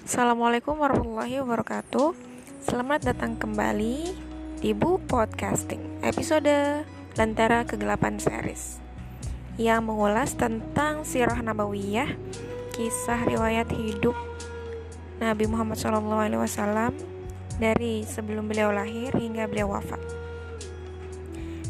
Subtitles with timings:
[0.00, 2.16] Assalamualaikum warahmatullahi wabarakatuh.
[2.64, 4.08] Selamat datang kembali
[4.64, 6.88] di Bu Podcasting Episode
[7.20, 8.80] Lentera Kegelapan Series
[9.60, 12.16] Yang mengulas tentang sirah nabawiyah
[12.72, 14.16] Kisah riwayat hidup
[15.20, 16.96] Nabi Muhammad SAW
[17.60, 20.00] Dari sebelum beliau lahir hingga beliau wafat.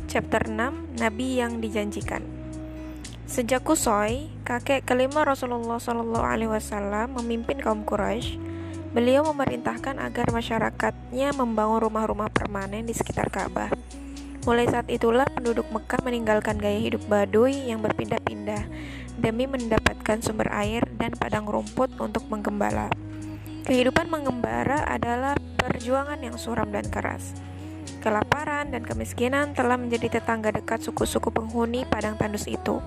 [0.06, 2.39] Chapter 6 Nabi yang dijanjikan
[3.30, 8.42] Sejak Kusoi, kakek kelima Rasulullah Shallallahu Alaihi Wasallam memimpin kaum Quraisy,
[8.90, 13.70] beliau memerintahkan agar masyarakatnya membangun rumah-rumah permanen di sekitar Ka'bah.
[14.42, 18.66] Mulai saat itulah penduduk Mekah meninggalkan gaya hidup Baduy yang berpindah-pindah
[19.22, 22.90] demi mendapatkan sumber air dan padang rumput untuk menggembala.
[23.62, 27.38] Kehidupan mengembara adalah perjuangan yang suram dan keras.
[28.02, 32.82] Kelaparan dan kemiskinan telah menjadi tetangga dekat suku-suku penghuni padang tandus itu.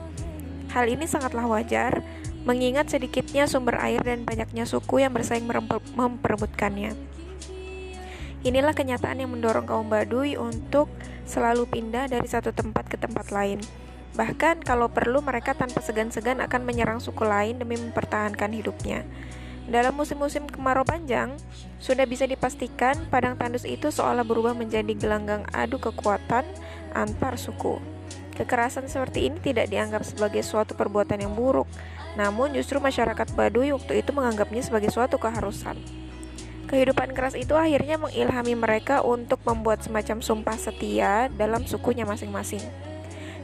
[0.73, 2.01] Hal ini sangatlah wajar,
[2.49, 5.45] mengingat sedikitnya sumber air dan banyaknya suku yang bersaing
[5.93, 6.97] memperebutkannya.
[8.41, 10.89] Inilah kenyataan yang mendorong kaum Baduy untuk
[11.29, 13.61] selalu pindah dari satu tempat ke tempat lain.
[14.17, 19.05] Bahkan kalau perlu mereka tanpa segan-segan akan menyerang suku lain demi mempertahankan hidupnya.
[19.69, 21.37] Dalam musim-musim kemarau panjang,
[21.79, 26.43] sudah bisa dipastikan padang tandus itu seolah berubah menjadi gelanggang adu kekuatan
[26.91, 27.92] antar suku.
[28.33, 31.69] Kekerasan seperti ini tidak dianggap sebagai suatu perbuatan yang buruk,
[32.17, 35.77] namun justru masyarakat Baduy waktu itu menganggapnya sebagai suatu keharusan.
[36.65, 42.65] Kehidupan keras itu akhirnya mengilhami mereka untuk membuat semacam sumpah setia dalam sukunya masing-masing.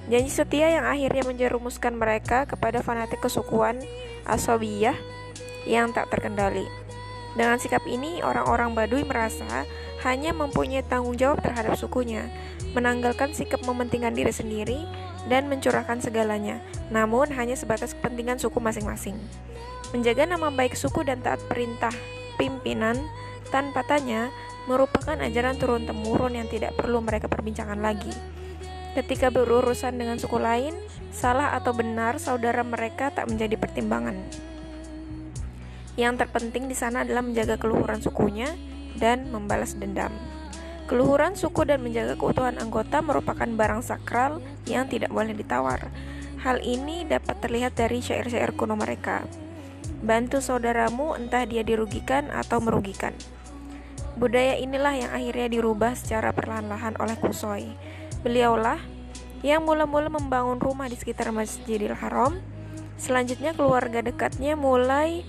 [0.09, 3.78] Janji setia yang akhirnya menjerumuskan mereka kepada fanatik kesukuan
[4.26, 4.98] Asobiyah
[5.70, 6.66] yang tak terkendali.
[7.38, 9.70] Dengan sikap ini, orang-orang Baduy merasa
[10.05, 12.31] hanya mempunyai tanggung jawab terhadap sukunya,
[12.72, 14.80] menanggalkan sikap mementingkan diri sendiri,
[15.28, 19.19] dan mencurahkan segalanya, namun hanya sebatas kepentingan suku masing-masing.
[19.91, 21.91] Menjaga nama baik suku dan taat perintah
[22.39, 22.95] pimpinan
[23.52, 24.31] tanpa tanya
[24.69, 28.13] merupakan ajaran turun-temurun yang tidak perlu mereka perbincangkan lagi.
[28.94, 30.78] Ketika berurusan dengan suku lain,
[31.09, 34.18] salah atau benar saudara mereka tak menjadi pertimbangan.
[36.00, 38.47] Yang terpenting di sana adalah menjaga keluhuran sukunya
[39.00, 40.12] dan membalas dendam.
[40.90, 45.94] Keluhuran suku dan menjaga keutuhan anggota merupakan barang sakral yang tidak boleh ditawar.
[46.42, 49.22] Hal ini dapat terlihat dari syair-syair kuno mereka.
[50.02, 53.14] Bantu saudaramu entah dia dirugikan atau merugikan.
[54.18, 57.70] Budaya inilah yang akhirnya dirubah secara perlahan-lahan oleh Kusoi.
[58.26, 58.81] Beliaulah
[59.46, 62.42] yang mula-mula membangun rumah di sekitar Masjidil Haram.
[62.98, 65.22] Selanjutnya keluarga dekatnya mulai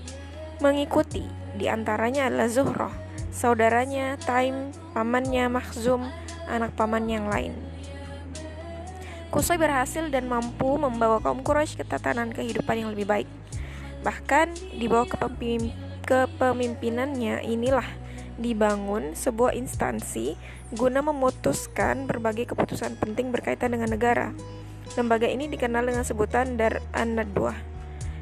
[0.57, 1.21] mengikuti,
[1.53, 6.05] di antaranya adalah Zuhroh saudaranya, Taim, pamannya, Makhzum,
[6.45, 7.55] anak paman yang lain.
[9.31, 13.29] Kusoi berhasil dan mampu membawa kaum Quraisy ke tatanan kehidupan yang lebih baik.
[14.03, 15.07] Bahkan di bawah
[16.03, 17.87] kepemimpinannya inilah
[18.35, 20.35] dibangun sebuah instansi
[20.75, 24.35] guna memutuskan berbagai keputusan penting berkaitan dengan negara.
[24.99, 27.70] Lembaga ini dikenal dengan sebutan Dar an-Nadwah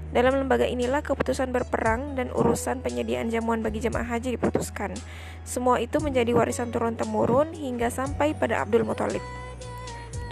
[0.10, 4.98] dalam lembaga inilah keputusan berperang dan urusan penyediaan jamuan bagi jemaah haji diputuskan.
[5.46, 9.22] Semua itu menjadi warisan turun-temurun hingga sampai pada Abdul Muthalib.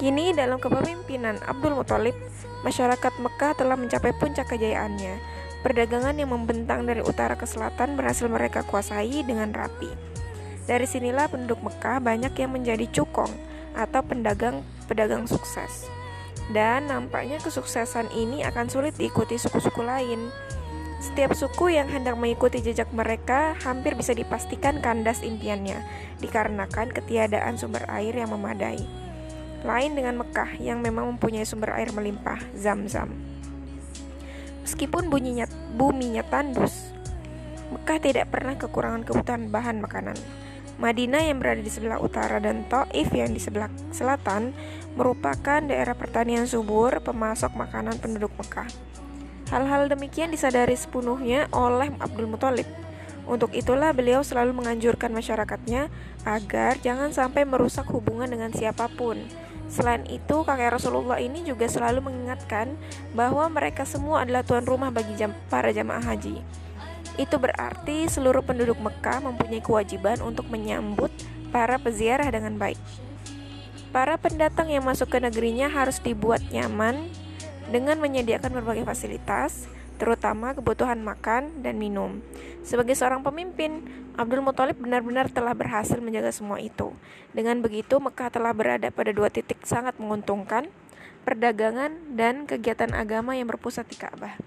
[0.02, 2.18] Kini dalam kepemimpinan Abdul Muthalib,
[2.66, 5.22] masyarakat Mekah telah mencapai puncak kejayaannya.
[5.62, 9.90] Perdagangan yang membentang dari utara ke selatan berhasil mereka kuasai dengan rapi.
[10.66, 13.30] Dari sinilah penduduk Mekah banyak yang menjadi cukong
[13.78, 15.97] atau pedagang-pedagang sukses
[16.56, 20.32] dan nampaknya kesuksesan ini akan sulit diikuti suku-suku lain.
[20.98, 25.78] Setiap suku yang hendak mengikuti jejak mereka hampir bisa dipastikan kandas impiannya,
[26.24, 28.82] dikarenakan ketiadaan sumber air yang memadai.
[29.62, 33.14] Lain dengan Mekah yang memang mempunyai sumber air melimpah, Zam-Zam.
[34.66, 35.46] Meskipun bunyinya,
[35.78, 36.90] buminya tandus,
[37.68, 40.18] Mekah tidak pernah kekurangan kebutuhan bahan makanan.
[40.78, 44.54] Madinah yang berada di sebelah utara dan Taif yang di sebelah selatan
[44.94, 48.70] merupakan daerah pertanian subur pemasok makanan penduduk Mekah.
[49.50, 52.70] Hal-hal demikian disadari sepenuhnya oleh Abdul Muthalib.
[53.26, 55.90] Untuk itulah beliau selalu menganjurkan masyarakatnya
[56.24, 59.18] agar jangan sampai merusak hubungan dengan siapa pun.
[59.68, 62.72] Selain itu, kakek Rasulullah ini juga selalu mengingatkan
[63.12, 65.20] bahwa mereka semua adalah tuan rumah bagi
[65.52, 66.40] para jamaah haji.
[67.18, 71.10] Itu berarti seluruh penduduk Mekah mempunyai kewajiban untuk menyambut
[71.50, 72.78] para peziarah dengan baik.
[73.90, 77.10] Para pendatang yang masuk ke negerinya harus dibuat nyaman
[77.74, 79.66] dengan menyediakan berbagai fasilitas,
[79.98, 82.22] terutama kebutuhan makan dan minum.
[82.62, 83.82] Sebagai seorang pemimpin,
[84.14, 86.94] Abdul Muthalib benar-benar telah berhasil menjaga semua itu.
[87.34, 90.70] Dengan begitu, Mekah telah berada pada dua titik sangat menguntungkan,
[91.26, 94.38] perdagangan dan kegiatan agama yang berpusat di Ka'bah.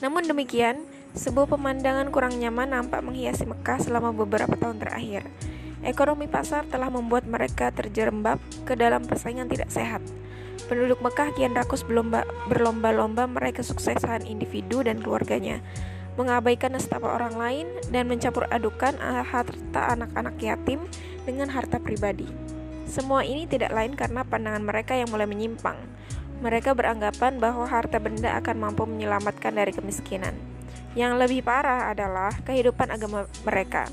[0.00, 5.28] Namun demikian, sebuah pemandangan kurang nyaman nampak menghiasi Mekah selama beberapa tahun terakhir.
[5.82, 10.00] Ekonomi pasar telah membuat mereka terjerembab ke dalam persaingan tidak sehat.
[10.70, 11.82] Penduduk Mekah kian rakus
[12.48, 15.58] berlomba-lomba meraih kesuksesan individu dan keluarganya,
[16.14, 20.80] mengabaikan nestapa orang lain, dan mencampur adukan harta anak-anak yatim
[21.26, 22.30] dengan harta pribadi.
[22.86, 25.76] Semua ini tidak lain karena pandangan mereka yang mulai menyimpang.
[26.40, 30.51] Mereka beranggapan bahwa harta benda akan mampu menyelamatkan dari kemiskinan.
[30.92, 33.88] Yang lebih parah adalah kehidupan agama mereka.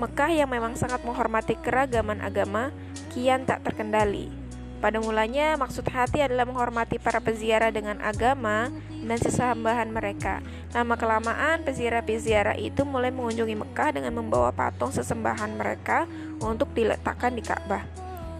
[0.00, 2.72] Mekah yang memang sangat menghormati keragaman agama
[3.12, 4.32] kian tak terkendali.
[4.80, 10.40] Pada mulanya, maksud hati adalah menghormati para peziarah dengan agama dan sesambahan mereka.
[10.72, 16.08] Lama kelamaan, peziarah-peziarah itu mulai mengunjungi Mekah dengan membawa patung sesembahan mereka
[16.40, 17.84] untuk diletakkan di Ka'bah.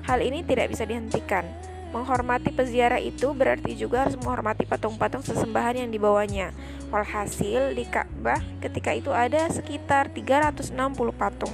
[0.09, 1.45] Hal ini tidak bisa dihentikan.
[1.91, 6.55] Menghormati peziarah itu berarti juga harus menghormati patung-patung sesembahan yang dibawanya.
[6.95, 10.71] Walhasil di Ka'bah ketika itu ada sekitar 360
[11.11, 11.51] patung.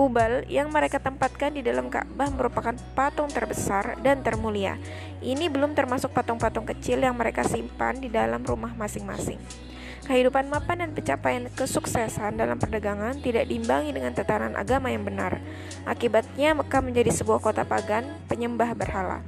[0.00, 4.80] Hubal yang mereka tempatkan di dalam Ka'bah merupakan patung terbesar dan termulia.
[5.20, 9.36] Ini belum termasuk patung-patung kecil yang mereka simpan di dalam rumah masing-masing.
[10.10, 15.38] Kehidupan mapan dan pencapaian kesuksesan dalam perdagangan tidak diimbangi dengan tatanan agama yang benar.
[15.86, 19.22] Akibatnya Mekah menjadi sebuah kota pagan penyembah berhala.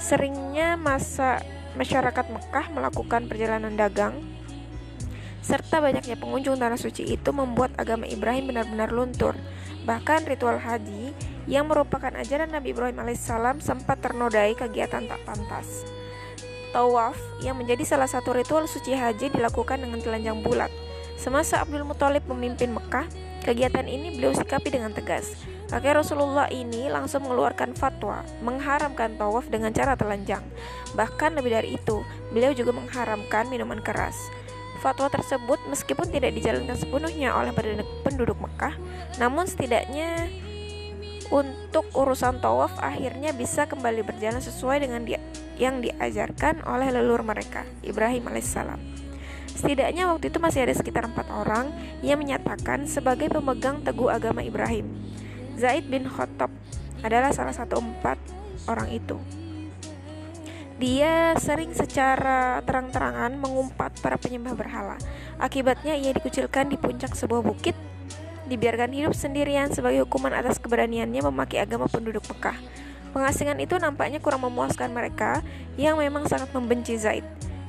[0.00, 1.44] Seringnya masa
[1.76, 4.16] masyarakat Mekah melakukan perjalanan dagang
[5.44, 9.36] serta banyaknya pengunjung tanah suci itu membuat agama Ibrahim benar-benar luntur.
[9.84, 11.12] Bahkan ritual haji
[11.44, 15.97] yang merupakan ajaran Nabi Ibrahim alaihissalam sempat ternodai kegiatan tak pantas.
[16.68, 20.68] Tawaf yang menjadi salah satu ritual suci haji dilakukan dengan telanjang bulat.
[21.16, 23.08] Semasa Abdul Muthalib memimpin Mekah,
[23.42, 25.34] kegiatan ini beliau sikapi dengan tegas.
[25.68, 30.40] Kakek Rasulullah ini langsung mengeluarkan fatwa mengharamkan tawaf dengan cara telanjang.
[30.96, 32.00] Bahkan lebih dari itu,
[32.32, 34.16] beliau juga mengharamkan minuman keras.
[34.80, 37.50] Fatwa tersebut meskipun tidak dijalankan sepenuhnya oleh
[38.06, 38.78] penduduk Mekah,
[39.18, 40.30] namun setidaknya
[41.28, 45.20] untuk urusan tawaf akhirnya bisa kembali berjalan sesuai dengan dia,
[45.58, 48.78] yang diajarkan oleh leluhur mereka, Ibrahim alaihissalam.
[49.58, 54.86] Setidaknya waktu itu masih ada sekitar empat orang yang menyatakan sebagai pemegang teguh agama Ibrahim.
[55.58, 56.54] Zaid bin Khattab
[57.02, 58.22] adalah salah satu empat
[58.70, 59.18] orang itu.
[60.78, 64.94] Dia sering secara terang-terangan mengumpat para penyembah berhala.
[65.42, 67.74] Akibatnya ia dikucilkan di puncak sebuah bukit,
[68.46, 72.54] dibiarkan hidup sendirian sebagai hukuman atas keberaniannya memaki agama penduduk Mekah.
[73.10, 75.40] Pengasingan itu nampaknya kurang memuaskan mereka
[75.80, 77.24] yang memang sangat membenci Zaid.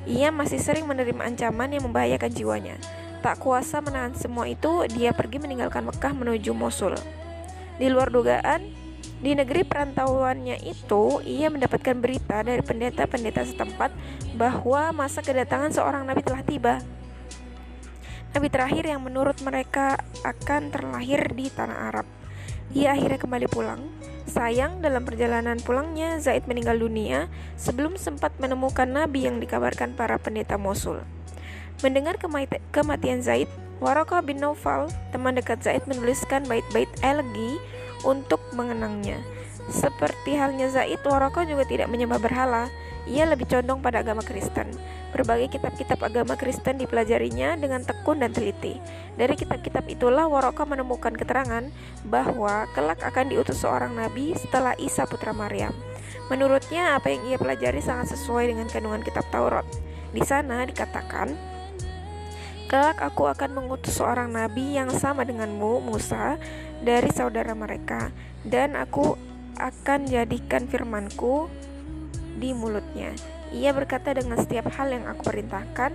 [0.10, 2.76] Ia masih sering menerima ancaman yang membahayakan jiwanya.
[3.20, 6.96] Tak kuasa menahan semua itu, dia pergi meninggalkan Mekah menuju Mosul.
[7.76, 8.64] Di luar dugaan,
[9.20, 13.92] di negeri perantauannya itu, ia mendapatkan berita dari pendeta-pendeta setempat
[14.40, 16.80] bahwa masa kedatangan seorang nabi telah tiba.
[18.32, 22.08] Nabi terakhir yang menurut mereka akan terlahir di tanah Arab.
[22.72, 23.82] Ia akhirnya kembali pulang.
[24.30, 27.26] Sayang, dalam perjalanan pulangnya, Zaid meninggal dunia
[27.58, 31.02] sebelum sempat menemukan nabi yang dikabarkan para pendeta Mosul.
[31.82, 32.22] Mendengar
[32.70, 33.50] kematian Zaid,
[33.82, 37.58] Waraka bin Naufal, teman dekat Zaid menuliskan bait-bait elegi
[38.06, 39.18] untuk mengenangnya.
[39.74, 42.70] Seperti halnya Zaid, Waraka juga tidak menyembah berhala.
[43.08, 44.68] Ia lebih condong pada agama Kristen.
[45.16, 48.78] Berbagai kitab-kitab agama Kristen dipelajarinya dengan tekun dan teliti.
[49.16, 51.70] Dari kitab-kitab itulah Waraka menemukan keterangan
[52.06, 55.74] bahwa kelak akan diutus seorang nabi setelah Isa putra Maryam.
[56.30, 59.66] Menurutnya, apa yang ia pelajari sangat sesuai dengan kandungan kitab Taurat.
[60.14, 61.34] Di sana dikatakan,
[62.70, 66.38] Kelak aku akan mengutus seorang nabi yang sama denganmu, Musa,
[66.86, 68.14] dari saudara mereka,
[68.46, 69.18] dan aku
[69.58, 71.50] akan jadikan firmanku
[72.40, 73.12] di mulutnya.
[73.52, 75.92] Ia berkata dengan setiap hal yang aku perintahkan,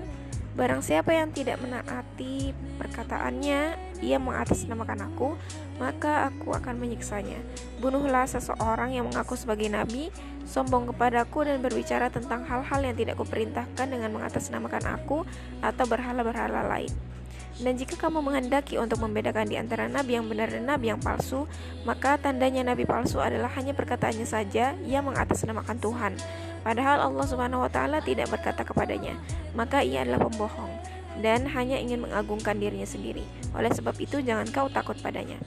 [0.54, 5.34] Barang siapa yang tidak menaati perkataannya, ia mengatasnamakan aku,
[5.82, 7.42] maka aku akan menyiksanya.
[7.82, 10.14] Bunuhlah seseorang yang mengaku sebagai nabi,
[10.46, 15.26] sombong kepadaku dan berbicara tentang hal-hal yang tidak kuperintahkan dengan mengatasnamakan aku
[15.58, 17.13] atau berhala-berhala lain.
[17.62, 21.46] Dan jika kamu menghendaki untuk membedakan di antara nabi yang benar dan nabi yang palsu,
[21.86, 26.12] maka tandanya nabi palsu adalah hanya perkataannya saja yang mengatasnamakan Tuhan.
[26.66, 29.14] Padahal Allah Subhanahu wa taala tidak berkata kepadanya,
[29.54, 30.72] maka ia adalah pembohong
[31.22, 33.22] dan hanya ingin mengagungkan dirinya sendiri.
[33.54, 35.38] Oleh sebab itu jangan kau takut padanya.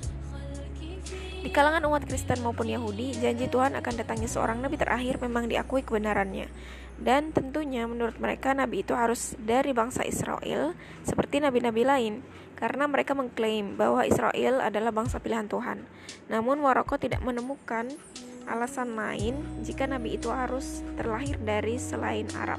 [1.38, 5.86] Di kalangan umat Kristen maupun Yahudi, janji Tuhan akan datangnya seorang nabi terakhir memang diakui
[5.86, 6.50] kebenarannya.
[6.98, 10.74] Dan tentunya menurut mereka nabi itu harus dari bangsa Israel
[11.06, 12.26] seperti nabi-nabi lain
[12.58, 15.86] karena mereka mengklaim bahwa Israel adalah bangsa pilihan Tuhan.
[16.26, 17.86] Namun Waroko tidak menemukan
[18.50, 22.58] alasan lain jika nabi itu harus terlahir dari selain Arab.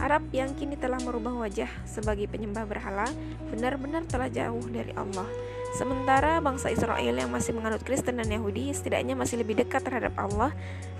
[0.00, 3.04] Arab yang kini telah merubah wajah sebagai penyembah berhala
[3.52, 5.28] benar-benar telah jauh dari Allah.
[5.70, 10.50] Sementara bangsa Israel yang masih menganut Kristen dan Yahudi setidaknya masih lebih dekat terhadap Allah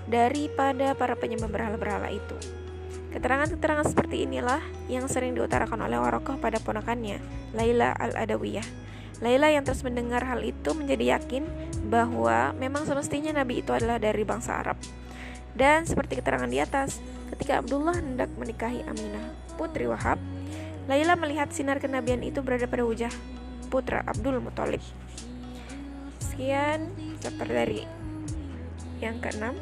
[0.07, 2.35] daripada para penyembah berhala-berhala itu.
[3.11, 7.19] Keterangan-keterangan seperti inilah yang sering diutarakan oleh Warokoh pada ponakannya,
[7.51, 8.63] Laila al-Adawiyah.
[9.19, 11.43] Laila yang terus mendengar hal itu menjadi yakin
[11.91, 14.79] bahwa memang semestinya Nabi itu adalah dari bangsa Arab.
[15.51, 17.03] Dan seperti keterangan di atas,
[17.35, 20.15] ketika Abdullah hendak menikahi Aminah, putri Wahab,
[20.87, 23.11] Laila melihat sinar kenabian itu berada pada wajah
[23.71, 24.83] putra Abdul Muthalib.
[26.19, 26.91] Sekian
[27.23, 27.87] chapter dari
[28.99, 29.55] yang keenam.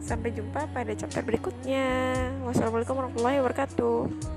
[0.00, 2.16] Sampai jumpa pada chapter berikutnya.
[2.48, 4.33] Wassalamualaikum warahmatullahi wabarakatuh.